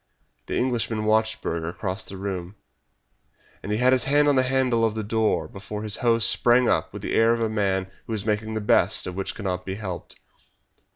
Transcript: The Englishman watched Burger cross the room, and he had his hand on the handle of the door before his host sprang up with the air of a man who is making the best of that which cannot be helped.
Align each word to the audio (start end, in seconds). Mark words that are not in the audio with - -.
The 0.47 0.57
Englishman 0.57 1.05
watched 1.05 1.43
Burger 1.43 1.71
cross 1.73 2.03
the 2.03 2.17
room, 2.17 2.55
and 3.61 3.71
he 3.71 3.77
had 3.77 3.93
his 3.93 4.05
hand 4.05 4.27
on 4.27 4.35
the 4.35 4.41
handle 4.41 4.83
of 4.83 4.95
the 4.95 5.03
door 5.03 5.47
before 5.47 5.83
his 5.83 5.97
host 5.97 6.27
sprang 6.27 6.67
up 6.67 6.91
with 6.91 7.03
the 7.03 7.13
air 7.13 7.33
of 7.33 7.39
a 7.41 7.47
man 7.49 7.85
who 8.07 8.13
is 8.13 8.25
making 8.25 8.55
the 8.55 8.61
best 8.61 9.05
of 9.05 9.13
that 9.13 9.17
which 9.19 9.35
cannot 9.35 9.63
be 9.63 9.75
helped. 9.75 10.15